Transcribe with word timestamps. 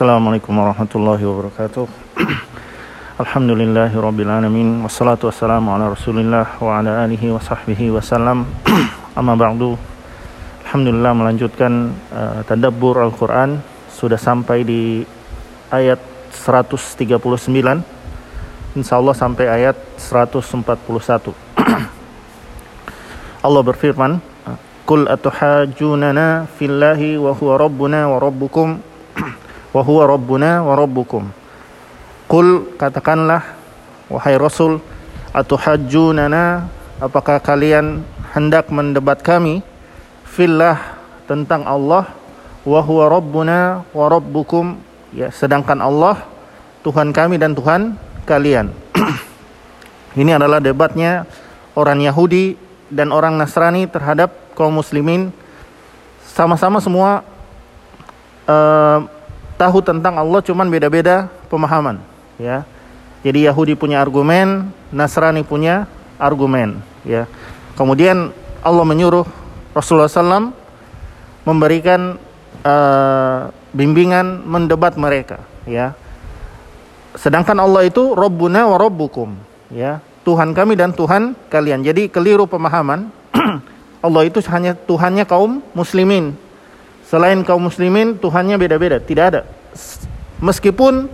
Assalamualaikum 0.00 0.56
warahmatullahi 0.56 1.20
wabarakatuh. 1.28 1.84
Alhamdulillahi 3.20 3.92
wassalatu 4.80 5.28
wassalamu 5.28 5.76
ala 5.76 5.92
Rasulillah 5.92 6.56
wa 6.56 6.80
ala 6.80 7.04
alihi 7.04 7.28
wa 7.28 7.36
sahbihi 7.36 7.92
wasallam. 7.92 8.48
Amma 9.20 9.36
ba'du. 9.36 9.76
Alhamdulillah 10.64 11.12
melanjutkan 11.12 11.92
uh, 12.16 12.40
tadabbur 12.48 12.96
Al-Qur'an 12.96 13.60
sudah 13.92 14.16
sampai 14.16 14.64
di 14.64 15.04
ayat 15.68 16.00
139. 16.32 17.20
Insyaallah 18.80 19.12
sampai 19.12 19.52
ayat 19.52 19.76
141. 20.00 20.64
Allah 23.44 23.62
berfirman, 23.68 24.16
"Qul 24.88 25.04
atuhajjunana 25.12 26.48
fillahi 26.56 27.20
wa 27.20 27.36
huwa 27.36 27.60
rabbuna 27.60 28.08
wa 28.08 28.16
rabbukum 28.16 28.88
wa 29.70 29.82
huwa 29.82 30.06
rabbuna 30.06 30.64
wa 30.64 30.74
rabbukum." 30.78 31.30
Qul 32.30 32.78
katakanlah 32.78 33.42
wahai 34.06 34.38
Rasul 34.38 34.78
atuhajjunana 35.34 36.70
apakah 37.02 37.42
kalian 37.42 38.06
hendak 38.34 38.70
mendebat 38.70 39.22
kami 39.22 39.66
fillah 40.26 40.78
tentang 41.26 41.66
Allah 41.66 42.06
wa 42.62 42.80
huwa 42.82 43.10
rabbuna 43.10 43.82
wa 43.90 44.06
rabbukum 44.06 44.78
ya 45.10 45.30
sedangkan 45.34 45.82
Allah 45.82 46.22
Tuhan 46.80 47.12
kami 47.12 47.36
dan 47.36 47.52
Tuhan 47.52 47.98
kalian. 48.24 48.72
Ini 50.20 50.40
adalah 50.40 50.62
debatnya 50.64 51.28
orang 51.76 52.00
Yahudi 52.00 52.56
dan 52.88 53.12
orang 53.12 53.36
Nasrani 53.36 53.84
terhadap 53.86 54.32
kaum 54.56 54.80
muslimin 54.80 55.30
sama-sama 56.24 56.80
semua 56.80 57.22
uh, 58.48 59.04
tahu 59.60 59.84
tentang 59.84 60.16
Allah 60.16 60.40
cuman 60.40 60.72
beda-beda 60.72 61.28
pemahaman 61.52 62.00
ya. 62.40 62.64
Jadi 63.20 63.44
Yahudi 63.44 63.76
punya 63.76 64.00
argumen, 64.00 64.72
Nasrani 64.88 65.44
punya 65.44 65.84
argumen, 66.16 66.80
ya. 67.04 67.28
Kemudian 67.76 68.32
Allah 68.64 68.84
menyuruh 68.88 69.28
Rasulullah 69.76 70.08
SAW 70.08 70.56
memberikan 71.44 72.16
uh, 72.64 73.52
bimbingan 73.76 74.40
mendebat 74.48 74.96
mereka, 74.96 75.44
ya. 75.68 75.92
Sedangkan 77.12 77.60
Allah 77.60 77.84
itu 77.84 78.16
Rabbuna 78.16 78.64
wa 78.72 78.80
Rabbukum, 78.80 79.36
ya. 79.68 80.00
Tuhan 80.24 80.56
kami 80.56 80.76
dan 80.80 80.96
Tuhan 80.96 81.36
kalian. 81.52 81.84
Jadi 81.84 82.08
keliru 82.08 82.48
pemahaman. 82.48 83.12
Allah 84.04 84.22
itu 84.24 84.40
hanya 84.48 84.72
Tuhannya 84.72 85.28
kaum 85.28 85.60
muslimin. 85.76 86.36
Selain 87.10 87.42
kaum 87.42 87.66
muslimin, 87.66 88.14
Tuhannya 88.14 88.54
beda-beda, 88.54 89.02
tidak 89.02 89.24
ada. 89.34 89.40
Meskipun 90.38 91.10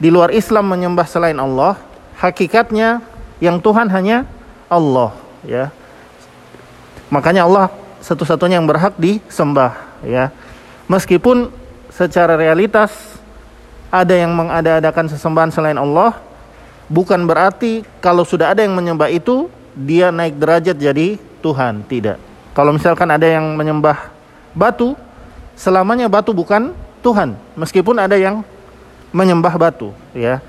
di 0.00 0.08
luar 0.08 0.32
Islam 0.32 0.64
menyembah 0.64 1.04
selain 1.04 1.36
Allah, 1.36 1.76
hakikatnya 2.16 3.04
yang 3.36 3.60
Tuhan 3.60 3.92
hanya 3.92 4.24
Allah, 4.72 5.12
ya. 5.44 5.68
Makanya 7.12 7.44
Allah 7.44 7.68
satu-satunya 8.00 8.56
yang 8.56 8.64
berhak 8.64 8.96
disembah, 8.96 9.76
ya. 10.00 10.32
Meskipun 10.88 11.52
secara 11.92 12.40
realitas 12.40 12.96
ada 13.92 14.16
yang 14.16 14.32
mengada-adakan 14.32 15.12
sesembahan 15.12 15.52
selain 15.52 15.76
Allah, 15.76 16.16
bukan 16.88 17.28
berarti 17.28 17.84
kalau 18.00 18.24
sudah 18.24 18.56
ada 18.56 18.64
yang 18.64 18.72
menyembah 18.72 19.12
itu 19.12 19.52
dia 19.76 20.08
naik 20.08 20.40
derajat 20.40 20.80
jadi 20.80 21.20
Tuhan, 21.44 21.84
tidak. 21.84 22.16
Kalau 22.56 22.72
misalkan 22.72 23.12
ada 23.12 23.28
yang 23.28 23.52
menyembah 23.52 24.08
batu, 24.56 24.96
selamanya 25.56 26.06
batu 26.06 26.36
bukan 26.36 26.76
Tuhan, 27.00 27.34
meskipun 27.56 27.96
ada 27.98 28.14
yang 28.14 28.44
menyembah 29.10 29.56
batu 29.56 29.90
ya. 30.12 30.44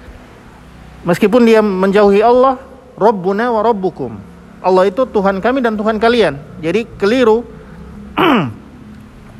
Meskipun 1.07 1.47
dia 1.47 1.63
menjauhi 1.63 2.19
Allah 2.19 2.59
Rabbuna 2.99 3.53
wa 3.53 3.61
Rabbukum. 3.63 4.11
Allah 4.59 4.89
itu 4.89 5.05
Tuhan 5.07 5.39
kami 5.39 5.63
dan 5.63 5.79
Tuhan 5.79 6.01
kalian. 6.01 6.35
Jadi 6.59 6.83
keliru. 6.99 7.45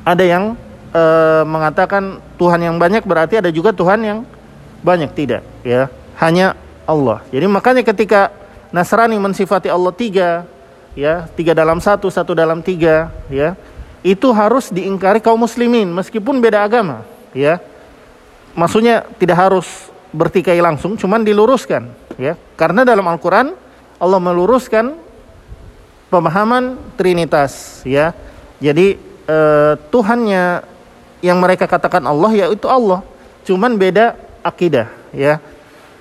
Ada 0.07 0.23
yang 0.23 0.55
e, 0.95 1.03
mengatakan 1.43 2.23
Tuhan 2.39 2.63
yang 2.63 2.79
banyak 2.79 3.03
berarti 3.03 3.43
ada 3.43 3.51
juga 3.51 3.75
Tuhan 3.75 3.99
yang 3.99 4.19
banyak. 4.79 5.11
Tidak 5.11 5.67
ya. 5.67 5.91
Hanya 6.15 6.55
Allah. 6.87 7.19
Jadi 7.27 7.43
makanya 7.51 7.83
ketika 7.83 8.31
Nasrani 8.71 9.19
mensifati 9.19 9.67
Allah 9.67 9.91
tiga 9.91 10.47
ya 10.95 11.27
tiga 11.35 11.51
dalam 11.51 11.83
satu 11.83 12.07
satu 12.07 12.31
dalam 12.31 12.63
tiga 12.63 13.11
ya 13.27 13.53
itu 14.05 14.29
harus 14.33 14.69
diingkari 14.69 15.21
kaum 15.21 15.41
muslimin 15.41 15.89
meskipun 15.89 16.37
beda 16.41 16.65
agama 16.65 17.05
ya 17.33 17.61
maksudnya 18.57 19.05
tidak 19.21 19.37
harus 19.37 19.93
bertikai 20.09 20.57
langsung, 20.57 20.97
cuman 20.97 21.21
diluruskan, 21.21 21.93
ya. 22.17 22.33
Karena 22.57 22.81
dalam 22.81 23.05
Al-Qur'an 23.05 23.53
Allah 24.01 24.19
meluruskan 24.19 24.97
pemahaman 26.09 26.73
trinitas, 26.97 27.85
ya. 27.85 28.17
Jadi 28.57 28.97
eh, 29.29 29.73
Tuhannya 29.93 30.65
yang 31.21 31.37
mereka 31.37 31.69
katakan 31.69 32.01
Allah 32.09 32.33
yaitu 32.33 32.65
Allah, 32.65 33.05
cuman 33.45 33.77
beda 33.77 34.17
akidah, 34.41 34.89
ya. 35.13 35.37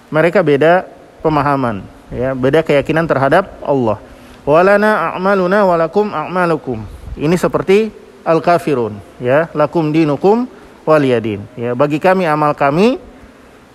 Mereka 0.08 0.40
beda 0.40 0.88
pemahaman, 1.20 1.84
ya, 2.08 2.32
beda 2.32 2.64
keyakinan 2.64 3.04
terhadap 3.04 3.52
Allah. 3.60 4.00
Walana 4.46 5.12
a'maluna 5.12 5.66
walakum 5.66 6.08
a'malukum. 6.14 6.95
Ini 7.16 7.32
seperti 7.40 7.88
al-kafirun, 8.28 9.00
ya. 9.16 9.48
Lakum 9.56 9.88
dinukum 9.88 10.44
waliyadin. 10.84 11.40
Ya, 11.56 11.72
bagi 11.72 11.96
kami 11.96 12.28
amal 12.28 12.52
kami, 12.52 13.00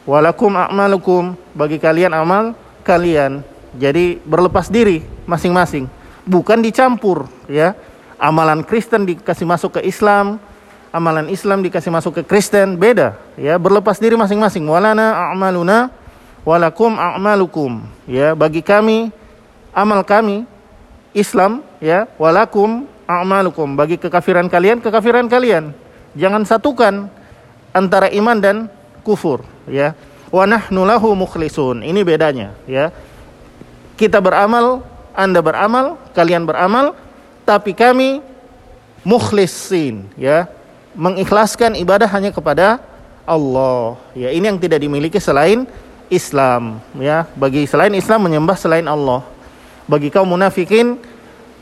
walakum 0.06 0.54
a'malukum, 0.54 1.34
bagi 1.58 1.82
kalian 1.82 2.14
amal 2.14 2.54
kalian. 2.86 3.42
Jadi 3.74 4.22
berlepas 4.22 4.70
diri 4.70 5.02
masing-masing, 5.26 5.90
bukan 6.24 6.62
dicampur, 6.62 7.26
ya. 7.50 7.74
Amalan 8.22 8.62
Kristen 8.62 9.10
dikasih 9.10 9.50
masuk 9.50 9.82
ke 9.82 9.90
Islam, 9.90 10.38
amalan 10.94 11.26
Islam 11.34 11.66
dikasih 11.66 11.90
masuk 11.90 12.22
ke 12.22 12.24
Kristen, 12.30 12.78
beda, 12.78 13.18
ya. 13.42 13.58
Berlepas 13.58 13.98
diri 13.98 14.14
masing-masing. 14.14 14.70
Walana 14.70 15.34
a'maluna 15.34 15.90
walakum 16.46 16.94
a'malukum. 16.94 17.82
Ya, 18.06 18.38
bagi 18.38 18.62
kami 18.62 19.10
amal 19.74 20.06
kami 20.06 20.46
Islam, 21.18 21.66
ya, 21.82 22.06
walakum 22.22 22.86
a'malukum. 23.20 23.76
Bagi 23.76 24.00
kekafiran 24.00 24.48
kalian, 24.48 24.80
kekafiran 24.80 25.28
kalian. 25.28 25.76
Jangan 26.16 26.48
satukan 26.48 27.12
antara 27.76 28.08
iman 28.12 28.38
dan 28.40 28.58
kufur 29.04 29.44
ya. 29.68 29.96
Wa 30.32 30.48
nahnu 30.48 30.88
lahu 30.88 31.12
mukhlisun. 31.16 31.84
Ini 31.84 32.02
bedanya 32.08 32.56
ya. 32.64 32.96
Kita 34.00 34.24
beramal 34.24 34.84
anda 35.12 35.44
beramal 35.44 36.00
kalian 36.16 36.48
beramal 36.48 36.96
tapi 37.44 37.76
kami 37.76 38.24
mukhlisin 39.04 40.08
ya. 40.16 40.48
Mengikhlaskan 40.92 41.80
ibadah 41.80 42.08
hanya 42.12 42.32
kepada 42.32 42.80
Allah 43.28 44.00
ya. 44.16 44.32
Ini 44.32 44.56
yang 44.56 44.60
tidak 44.60 44.84
dimiliki 44.84 45.20
selain 45.20 45.68
Islam 46.12 46.84
ya. 47.00 47.28
Bagi 47.36 47.68
selain 47.68 47.92
Islam 47.96 48.28
menyembah 48.28 48.56
selain 48.60 48.88
Allah. 48.88 49.24
Bagi 49.88 50.08
kaum 50.08 50.32
munafikin 50.32 51.00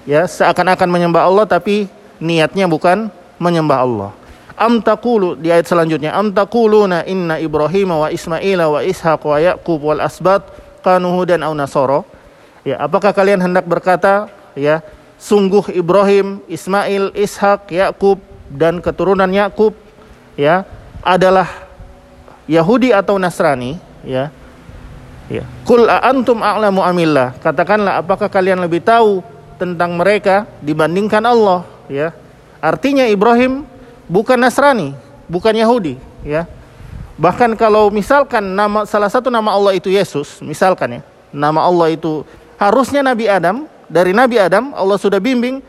ya 0.03 0.27
seakan-akan 0.27 0.87
menyembah 0.91 1.25
Allah 1.25 1.45
tapi 1.49 1.89
niatnya 2.19 2.67
bukan 2.67 3.07
menyembah 3.39 3.79
Allah. 3.79 4.11
Am 4.59 4.83
taqulu 4.83 5.39
di 5.39 5.47
ayat 5.47 5.71
selanjutnya 5.71 6.11
am 6.11 6.35
taquluna 6.35 7.07
inna 7.07 7.39
Ibrahim 7.39 7.95
wa 7.95 8.11
Ismail 8.11 8.59
wa 8.59 8.83
Ishaq 8.83 9.23
wa 9.23 9.39
Yaqub 9.39 9.79
wal 9.79 10.03
asbat 10.03 10.43
kanu 10.83 11.15
hudan 11.15 11.39
aw 11.47 11.55
nasara. 11.55 12.03
Ya 12.67 12.75
apakah 12.75 13.15
kalian 13.15 13.39
hendak 13.39 13.63
berkata 13.63 14.27
ya 14.59 14.83
sungguh 15.15 15.71
Ibrahim 15.71 16.43
Ismail 16.51 17.15
Ishak 17.15 17.71
Yakub 17.71 18.19
dan 18.51 18.83
keturunan 18.83 19.31
Yakub 19.31 19.75
ya 20.35 20.67
adalah 20.99 21.47
Yahudi 22.49 22.91
atau 22.91 23.15
Nasrani 23.15 23.79
ya 24.03 24.33
ya 25.29 25.45
kul 25.63 25.85
antum 25.85 26.41
a'lamu 26.41 26.81
amillah 26.81 27.37
katakanlah 27.37 28.01
apakah 28.01 28.27
kalian 28.27 28.57
lebih 28.59 28.81
tahu 28.81 29.21
tentang 29.59 29.99
mereka 29.99 30.47
dibandingkan 30.63 31.21
Allah 31.27 31.67
ya 31.91 32.15
artinya 32.63 33.07
Ibrahim 33.07 33.67
bukan 34.09 34.37
Nasrani, 34.41 34.97
bukan 35.29 35.53
Yahudi, 35.53 35.95
ya. 36.25 36.49
Bahkan 37.19 37.53
kalau 37.59 37.91
misalkan 37.91 38.41
nama 38.55 38.87
salah 38.87 39.11
satu 39.11 39.29
nama 39.29 39.51
Allah 39.53 39.75
itu 39.75 39.91
Yesus, 39.91 40.41
misalkan 40.41 40.99
ya, 40.99 41.01
nama 41.29 41.63
Allah 41.63 41.93
itu 41.93 42.23
harusnya 42.57 43.05
Nabi 43.05 43.29
Adam, 43.29 43.69
dari 43.85 44.11
Nabi 44.15 44.39
Adam 44.41 44.71
Allah 44.73 44.97
sudah 44.97 45.19
bimbing 45.21 45.59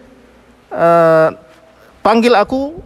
uh, 0.70 1.28
panggil 2.00 2.32
aku 2.38 2.81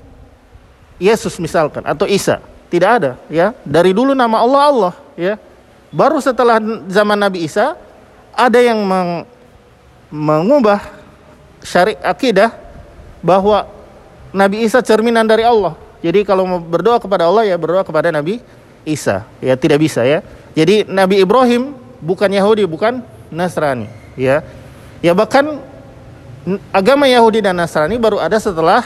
Yesus 0.99 1.39
misalkan 1.39 1.87
atau 1.87 2.09
Isa. 2.09 2.41
Tidak 2.73 2.91
ada, 2.91 3.15
ya. 3.31 3.55
Dari 3.63 3.95
dulu 3.95 4.17
nama 4.17 4.43
Allah 4.43 4.63
Allah, 4.67 4.95
ya. 5.15 5.39
Baru 5.95 6.19
setelah 6.19 6.59
zaman 6.91 7.15
Nabi 7.15 7.47
Isa 7.47 7.79
ada 8.35 8.59
yang 8.59 8.83
mengubah 10.15 10.79
syariat 11.59 11.99
akidah 12.07 12.55
bahwa 13.19 13.67
Nabi 14.31 14.63
Isa 14.63 14.79
cerminan 14.79 15.27
dari 15.27 15.43
Allah, 15.43 15.75
Jadi 16.05 16.21
kalau 16.21 16.45
mau 16.45 16.61
berdoa 16.61 17.01
kepada 17.01 17.25
Allah 17.25 17.49
ya 17.49 17.57
berdoa 17.57 17.81
kepada 17.81 18.13
Nabi 18.13 18.37
Isa. 18.85 19.25
Ya 19.41 19.57
tidak 19.57 19.81
bisa 19.81 20.05
ya. 20.05 20.21
Jadi 20.53 20.85
Nabi 20.85 21.25
Ibrahim 21.25 21.73
bukan 22.05 22.29
Yahudi, 22.29 22.69
bukan 22.69 23.01
Nasrani, 23.33 23.89
ya. 24.15 24.45
Ya 25.01 25.17
bahkan 25.17 25.65
agama 26.71 27.09
Yahudi 27.09 27.41
dan 27.41 27.57
Nasrani 27.57 27.97
baru 27.97 28.21
ada 28.21 28.37
setelah 28.37 28.85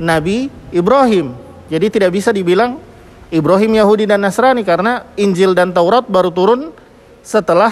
Nabi 0.00 0.48
Ibrahim. 0.72 1.36
Jadi 1.68 1.86
tidak 1.92 2.16
bisa 2.16 2.32
dibilang 2.32 2.80
Ibrahim 3.28 3.76
Yahudi 3.76 4.08
dan 4.08 4.24
Nasrani 4.24 4.64
karena 4.64 5.04
Injil 5.20 5.52
dan 5.52 5.76
Taurat 5.76 6.08
baru 6.08 6.32
turun 6.32 6.72
setelah 7.20 7.70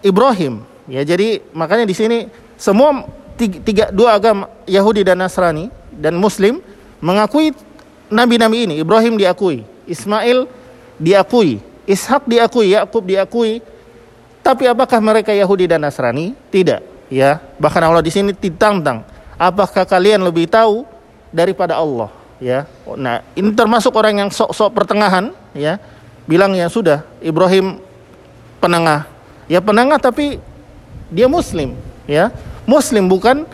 Ibrahim. 0.00 0.69
Ya, 0.90 1.06
jadi 1.06 1.38
makanya 1.54 1.86
di 1.86 1.94
sini 1.94 2.26
semua 2.58 3.06
tiga, 3.38 3.58
tiga 3.62 3.84
dua 3.94 4.18
agama 4.18 4.50
Yahudi 4.66 5.06
dan 5.06 5.22
Nasrani 5.22 5.70
dan 5.94 6.18
Muslim 6.18 6.58
mengakui 6.98 7.54
nabi-nabi 8.10 8.66
ini. 8.66 8.74
Ibrahim 8.82 9.14
diakui, 9.14 9.62
Ismail 9.86 10.50
diakui, 10.98 11.62
Ishak 11.86 12.26
diakui, 12.26 12.74
Yakub 12.74 13.06
diakui. 13.06 13.62
Tapi 14.42 14.66
apakah 14.66 14.98
mereka 14.98 15.30
Yahudi 15.30 15.70
dan 15.70 15.86
Nasrani? 15.86 16.34
Tidak. 16.50 16.82
Ya, 17.06 17.38
bahkan 17.58 17.86
Allah 17.86 18.02
di 18.02 18.10
sini 18.10 18.34
ditantang. 18.34 19.06
Apakah 19.38 19.86
kalian 19.86 20.26
lebih 20.26 20.50
tahu 20.50 20.82
daripada 21.30 21.78
Allah? 21.78 22.10
Ya, 22.40 22.64
nah 22.96 23.20
ini 23.36 23.52
termasuk 23.52 23.92
orang 23.94 24.26
yang 24.26 24.30
sok-sok 24.32 24.74
pertengahan. 24.74 25.30
Ya, 25.54 25.78
bilang 26.26 26.50
ya 26.56 26.66
sudah 26.66 27.06
Ibrahim 27.22 27.78
penengah. 28.58 29.06
Ya 29.50 29.58
penengah 29.58 29.98
tapi 29.98 30.38
dia 31.10 31.26
muslim 31.26 31.74
ya. 32.06 32.30
Muslim 32.64 33.10
bukan 33.10 33.44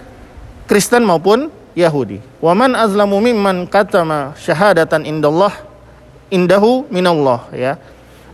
Kristen 0.69 1.03
maupun 1.03 1.49
Yahudi. 1.73 2.21
Waman 2.41 2.77
azlamu 2.77 3.21
mimman 3.21 3.65
katama 3.65 4.37
syahadatan 4.37 5.05
indallah 5.09 5.53
indahu 6.29 6.85
minallah 6.93 7.49
ya. 7.53 7.81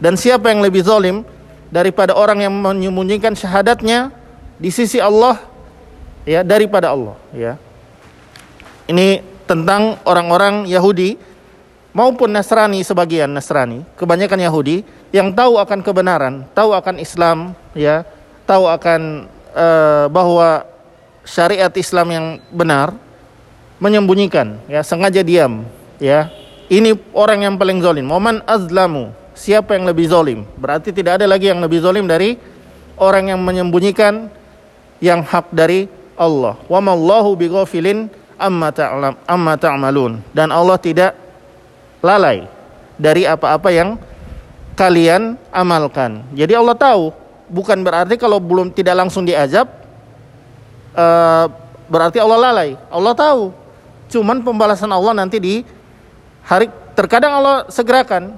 Dan 0.02 0.18
siapa 0.18 0.50
yang 0.50 0.62
lebih 0.62 0.82
zalim 0.82 1.22
daripada 1.70 2.18
orang 2.18 2.42
yang 2.42 2.54
menyembunyikan 2.54 3.38
syahadatnya 3.38 4.10
di 4.58 4.70
sisi 4.74 4.98
Allah 4.98 5.38
ya 6.26 6.42
daripada 6.42 6.90
Allah 6.90 7.14
ya. 7.30 7.54
Ini 8.90 9.22
tentang 9.46 10.02
orang-orang 10.02 10.66
Yahudi 10.66 11.14
maupun 11.94 12.34
Nasrani 12.34 12.82
sebagian 12.82 13.30
Nasrani. 13.30 13.86
Kebanyakan 13.94 14.42
Yahudi 14.42 14.82
yang 15.14 15.30
tahu 15.30 15.60
akan 15.60 15.84
kebenaran 15.84 16.34
tahu 16.56 16.72
akan 16.74 16.98
Islam 16.98 17.54
ya 17.76 18.02
tahu 18.52 18.64
akan 18.68 19.00
uh, 19.56 20.06
bahwa 20.12 20.68
syariat 21.24 21.72
Islam 21.72 22.08
yang 22.12 22.26
benar 22.52 22.92
menyembunyikan 23.80 24.60
ya 24.68 24.84
sengaja 24.84 25.24
diam 25.24 25.64
ya. 25.96 26.28
Ini 26.72 26.96
orang 27.12 27.44
yang 27.48 27.54
paling 27.56 27.80
zalim 27.84 28.08
momen 28.08 28.40
azlamu 28.48 29.12
siapa 29.32 29.76
yang 29.76 29.84
lebih 29.88 30.08
zalim 30.08 30.44
berarti 30.56 30.92
tidak 30.92 31.20
ada 31.20 31.26
lagi 31.28 31.48
yang 31.48 31.60
lebih 31.60 31.80
zalim 31.84 32.04
dari 32.04 32.36
orang 33.00 33.32
yang 33.32 33.40
menyembunyikan 33.40 34.28
yang 35.00 35.24
hak 35.24 35.48
dari 35.52 35.88
Allah. 36.14 36.60
Wa 36.68 36.78
mallahu 36.78 37.34
bighafilin 37.34 38.06
amma 38.38 38.70
ta'lam 38.70 39.18
amma 39.26 39.54
ta'malun. 39.58 40.22
Dan 40.30 40.54
Allah 40.54 40.78
tidak 40.78 41.16
lalai 42.04 42.46
dari 43.00 43.26
apa-apa 43.26 43.68
yang 43.74 43.98
kalian 44.78 45.34
amalkan. 45.50 46.22
Jadi 46.32 46.54
Allah 46.54 46.76
tahu 46.78 47.21
bukan 47.52 47.84
berarti 47.84 48.16
kalau 48.16 48.40
belum 48.40 48.72
tidak 48.72 48.96
langsung 48.96 49.28
diajab 49.28 49.68
uh, 50.96 51.46
berarti 51.92 52.16
Allah 52.16 52.38
lalai. 52.40 52.70
Allah 52.88 53.12
tahu. 53.12 53.52
Cuman 54.08 54.40
pembalasan 54.40 54.88
Allah 54.88 55.12
nanti 55.12 55.36
di 55.36 55.54
hari 56.44 56.72
terkadang 56.96 57.36
Allah 57.36 57.68
segerakan. 57.68 58.36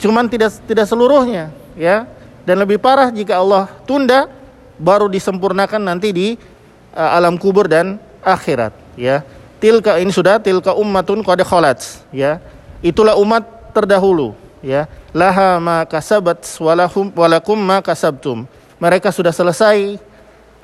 Cuman 0.00 0.28
tidak 0.28 0.56
tidak 0.64 0.88
seluruhnya, 0.88 1.52
ya. 1.76 2.08
Dan 2.48 2.56
lebih 2.60 2.80
parah 2.80 3.12
jika 3.12 3.36
Allah 3.36 3.68
tunda 3.84 4.32
baru 4.80 5.12
disempurnakan 5.12 5.76
nanti 5.76 6.08
di 6.08 6.26
uh, 6.96 7.16
alam 7.16 7.36
kubur 7.36 7.68
dan 7.68 8.00
akhirat, 8.24 8.72
ya. 8.96 9.20
Tilka 9.60 10.00
ini 10.00 10.08
sudah 10.08 10.40
tilka 10.40 10.72
ummatun 10.72 11.20
qad 11.20 11.44
khalat, 11.44 11.84
ya. 12.16 12.40
Itulah 12.80 13.12
umat 13.20 13.44
terdahulu, 13.76 14.32
ya. 14.64 14.86
Laha 15.10 15.58
ma 15.58 15.82
kasabat 15.84 16.44
walahum 16.60 17.10
walakum 17.12 17.58
ma 17.58 17.82
kasabtum. 17.82 18.46
Mereka 18.80 19.12
sudah 19.12 19.34
selesai 19.34 20.00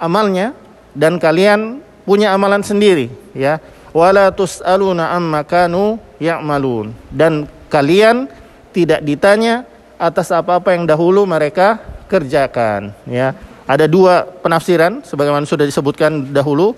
amalnya 0.01 0.57
dan 0.97 1.21
kalian 1.21 1.85
punya 2.09 2.33
amalan 2.33 2.65
sendiri 2.65 3.13
ya. 3.37 3.61
Wala 3.93 4.29
tusaluna 4.33 5.13
amma 5.13 5.45
kanu 5.45 6.01
ya'malun. 6.21 6.93
Dan 7.09 7.49
kalian 7.73 8.29
tidak 8.73 9.01
ditanya 9.05 9.65
atas 9.97 10.29
apa-apa 10.29 10.77
yang 10.77 10.85
dahulu 10.85 11.25
mereka 11.25 11.81
kerjakan 12.07 12.93
ya. 13.09 13.33
Ada 13.67 13.91
dua 13.91 14.23
penafsiran 14.23 15.03
sebagaimana 15.03 15.43
sudah 15.49 15.67
disebutkan 15.67 16.31
dahulu. 16.31 16.77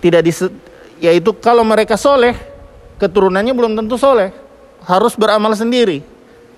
Tidak 0.00 0.24
yaitu 0.96 1.30
kalau 1.44 1.60
mereka 1.60 2.00
soleh 2.00 2.32
keturunannya 2.96 3.52
belum 3.52 3.76
tentu 3.76 4.00
soleh. 4.00 4.32
Harus 4.80 5.12
beramal 5.12 5.52
sendiri 5.52 6.00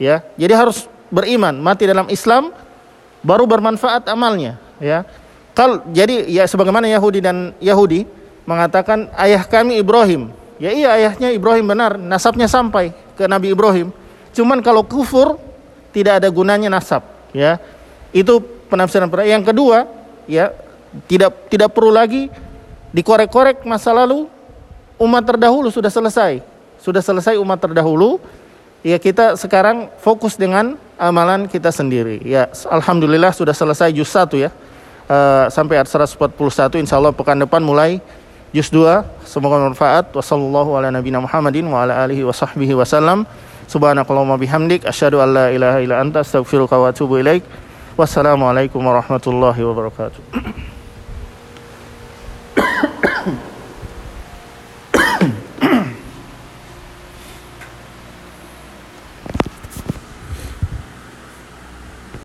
ya. 0.03 0.27
Jadi 0.35 0.53
harus 0.59 0.91
beriman 1.15 1.55
mati 1.63 1.87
dalam 1.87 2.11
Islam 2.11 2.51
baru 3.23 3.47
bermanfaat 3.47 4.11
amalnya 4.11 4.59
ya. 4.83 5.07
Kal 5.55 5.87
jadi 5.95 6.27
ya 6.27 6.43
sebagaimana 6.51 6.91
Yahudi 6.91 7.23
dan 7.23 7.55
Yahudi 7.63 8.09
mengatakan 8.43 9.07
ayah 9.15 9.47
kami 9.47 9.79
Ibrahim. 9.79 10.35
Ya 10.59 10.75
iya 10.75 10.89
ayahnya 10.99 11.31
Ibrahim 11.31 11.71
benar 11.71 11.95
nasabnya 11.99 12.51
sampai 12.51 12.91
ke 13.15 13.31
Nabi 13.31 13.55
Ibrahim. 13.55 13.95
Cuman 14.35 14.59
kalau 14.65 14.83
kufur 14.83 15.39
tidak 15.95 16.19
ada 16.19 16.29
gunanya 16.33 16.67
nasab 16.73 17.07
ya. 17.31 17.63
Itu 18.11 18.43
penafsiran 18.67 19.13
yang 19.23 19.45
kedua 19.47 19.87
ya 20.27 20.51
tidak 21.07 21.53
tidak 21.53 21.71
perlu 21.77 21.93
lagi 21.93 22.33
dikorek-korek 22.93 23.65
masa 23.69 23.93
lalu 23.93 24.29
umat 24.97 25.23
terdahulu 25.25 25.69
sudah 25.69 25.93
selesai. 25.93 26.41
Sudah 26.83 27.05
selesai 27.05 27.39
umat 27.39 27.61
terdahulu 27.63 28.19
ya 28.83 28.99
kita 28.99 29.39
sekarang 29.39 29.89
fokus 30.03 30.35
dengan 30.35 30.77
amalan 30.99 31.51
kita 31.51 31.71
sendiri. 31.71 32.23
Ya, 32.23 32.51
alhamdulillah 32.71 33.35
sudah 33.35 33.55
selesai 33.55 33.91
juz 33.95 34.11
1 34.11 34.39
ya. 34.39 34.51
Uh, 35.11 35.51
sampai 35.51 35.83
ayat 35.83 35.91
141 35.91 36.79
insyaallah 36.87 37.11
pekan 37.11 37.39
depan 37.39 37.63
mulai 37.63 37.99
juz 38.55 38.71
2. 38.71 39.03
Semoga 39.27 39.59
bermanfaat. 39.59 40.15
Wassallallahu 40.15 40.79
ala 40.79 40.95
nabiyina 40.95 41.23
Muhammadin 41.23 41.67
wa 41.67 41.83
ala 41.87 42.07
alihi 42.07 42.23
wa 42.23 42.35
sahbihi 42.35 42.75
wasallam. 42.79 43.27
Subhanakallahumma 43.67 44.37
bihamdik 44.37 44.85
asyhadu 44.85 45.23
an 45.25 45.33
la 45.33 45.47
ilaha 45.49 45.79
illa 45.81 45.97
anta 46.03 46.23
astaghfiruka 46.23 46.77
wa 46.79 46.93
atubu 46.93 47.19
ilaik. 47.19 47.43
Wassalamualaikum 47.97 48.83
warahmatullahi 48.83 49.61
wabarakatuh. 49.63 50.23